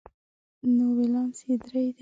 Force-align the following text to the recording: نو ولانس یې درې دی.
نو 0.75 0.85
ولانس 0.97 1.37
یې 1.47 1.55
درې 1.65 1.81
دی. 1.85 1.89